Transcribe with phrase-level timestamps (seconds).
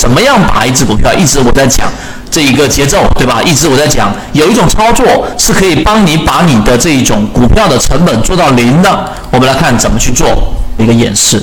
[0.00, 1.86] 怎么样把一只股票，一直我在讲
[2.30, 3.42] 这一个节奏，对吧？
[3.44, 9.12] 一直我在讲，有一种操作是可以帮你把你的这一种股票的成本做到零的。
[9.30, 10.26] 我们来看怎么去做
[10.78, 11.42] 一个演示。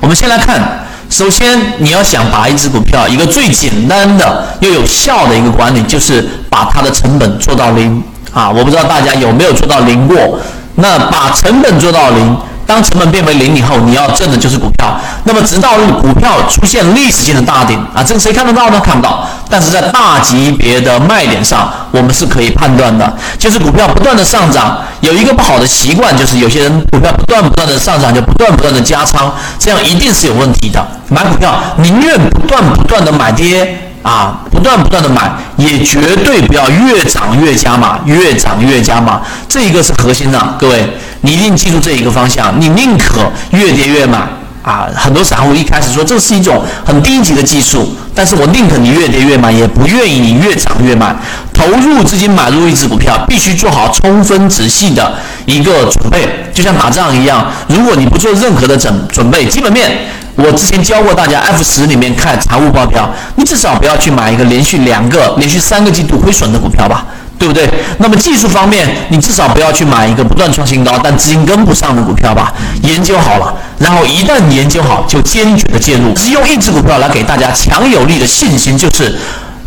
[0.00, 8.02] 我们先来看，首先你要想把一只股票，一个最简单的又有效的一个管理，就是把它的成本做到零
[8.32, 8.48] 啊！
[8.50, 10.40] 我不知道大家有没有做到零过？
[10.76, 12.34] 那把成本做到零。
[12.66, 14.94] 当成本变为零以后，你要挣的就是股票。
[15.24, 18.80] 那么，直到股票出现历史性的大顶啊，这个谁看得到呢？
[18.80, 19.26] 看不到。
[19.52, 23.12] 但是在大级别的卖点上，我们是可以判断的。
[23.38, 30.82] 就是股票不断的上涨，有一个不好的习惯，就是有些人股票不断不断的上涨，就不断不断的加仓，这样一定是有问题的。
[31.10, 40.88] 买股票宁愿不断不断的买跌啊，不断不断的买，也绝对不要越涨越加码，越涨越加码，这一个是核心的，各位。
[41.24, 44.26] 你一定记住这一个方向，你宁可越跌越买
[44.62, 44.88] 啊！
[44.94, 51.14] 很多散户一开始说这是一种很低级的技术，但是我宁可你越跌越买，也不愿意你越涨越买。
[51.52, 55.12] 投入资金买入一只股票，必须做好充分仔细的
[55.46, 59.90] 一个准备，就像打仗一样，如果你不做任何的准准备，基本面
[60.36, 67.04] 我之前教过大家，F 十里面看财务报表，你至少不要去买一个连续两个、连续三个季度亏损的股票吧。
[67.38, 67.68] 对不对？
[67.98, 72.52] 那么技术方面，你至少不要去买一个不断创新高但资金跟不上的股票吧。
[72.82, 73.52] 研究好了，
[73.82, 76.14] 然后一旦研究好，就坚决的介入。
[76.14, 79.18] 只用一只股票来给大家强有力的信心，就是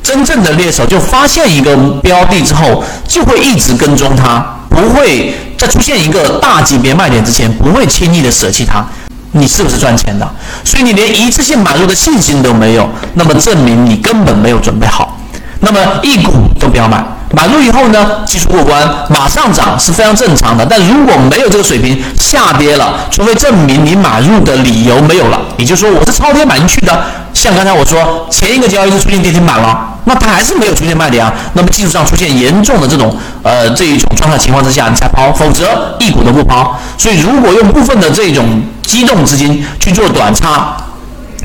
[0.01, 8.85] 真正的猎手就发现一个标的之后，就会一直跟踪它，不会在出现一个大级别卖点之前，不会轻易的舍弃它。
[9.31, 10.25] 你是不是赚钱的？
[10.63, 15.19] 所以你连一次性买入的信心都没有，那么证明你根本没有准备好。
[15.59, 17.03] 那么一股都不要买。
[17.35, 20.65] 买入以后呢，技术过关，马上涨是非常正常的。
[20.65, 26.97] 但如果没有这个水平，下跌了，除非证明你买入的理由没有了，也就是说我是超跌买进去的。
[27.33, 31.33] 像刚才我说，前一个交易日出现跌停板了，那它还是没有出现卖点啊。
[31.55, 33.13] 那么技术上出现严重的这种
[33.43, 36.79] 呃这一种状态情况之下，你才抛，否则一股都不抛。
[36.97, 40.77] 所以如果用部分的这种机动资金去做短差。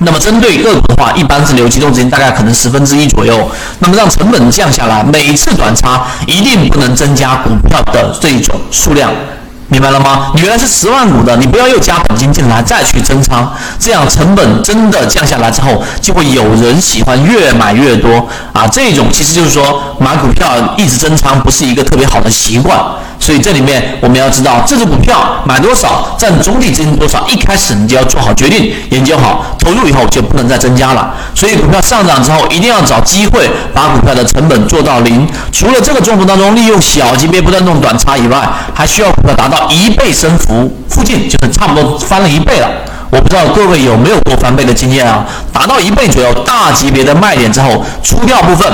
[0.02, 3.50] 那么针对个股的话，一般是留机动资金大概可能十分之一左右。
[3.80, 9.12] 那么让成本降下来，每次短差一定不能增加股票的这一种数量，
[9.68, 10.32] 明白了吗？
[10.34, 18.66] 你原来是十万股的，你不要又加本金进来再去增仓，这样成本真的降下来之后，就会有人喜欢越买越多啊。
[18.66, 22.78] 这种其实就是说买股票一直增仓不是一个特别好的习惯。
[23.20, 31.14] 所以这里面我们要知道，这只股票买多少占总体资金多少，一开始你就要做好决定，研究好，投入以后就不能再增加了。
[31.34, 35.28] 所以股票上涨之后，一定要找机会把股票的成本做到零。
[35.52, 42.68] 除了这个中途当中利用小级别不断弄短差以外，还需要股票达到一倍升幅附近，就是差不多翻了一倍了。
[43.10, 45.26] 我不知道各位有没有过翻倍的经验啊？
[45.52, 48.66] 达到一倍左右大级别的卖点之后，出掉部分。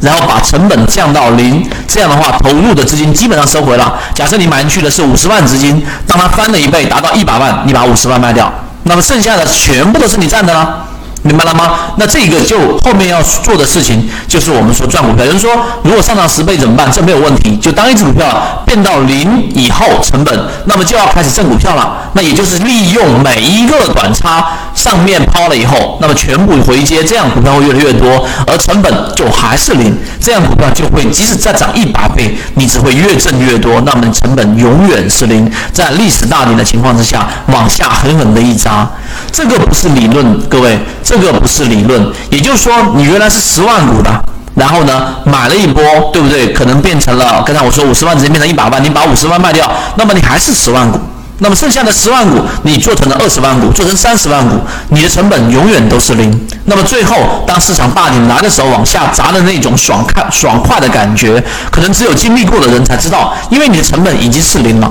[0.00, 3.98] 然后把成本降到零，这样的话投入的资金基本上收回了。
[4.14, 8.52] 假设你买进去的是五十万资金，当它翻了一倍达到一百万，你把五十万卖掉，
[8.84, 10.84] 那么剩下的全部都是你赚的了。
[11.24, 11.72] 明白了吗？
[11.96, 15.24] 那这个就后面要做的事情，就是我们说赚股票。
[15.24, 15.50] 有人说，
[15.82, 16.90] 如果上涨十倍怎么办？
[16.92, 22.10] 这没有问题，就当一只股票变到零以后成本，那么就要开始挣股票了。
[22.12, 35.50] 那也就是利用每一个短差上面抛了以后，那么全部回接，这样股票会越来越多，而成本就还是零，这样股票就会即使再涨一百倍，你只会越挣越多，那么成本永远是零。
[35.72, 38.88] 在历史大顶的情况之下，往下狠狠的一扎，
[39.32, 40.78] 这个不是理论，各位。
[41.02, 44.10] 这个不是理论，也就是说，你原来是十万股的，
[44.54, 46.50] 然后呢买了一波，对不对？
[46.52, 50.98] 可能变成了刚才我说五十万直接变成一百万，你把五十万卖掉，那么你还是十万股，
[51.40, 54.56] 那么剩下的十万股你做成了二十万股，做成三十万股，
[54.88, 56.32] 你的成本永远都是零。
[56.64, 64.90] 那么最后当市场大顶来的时候，往下砸的那种爽快爽快的感觉，可能只有经历过的人才知道，因为你的成本已经是零了。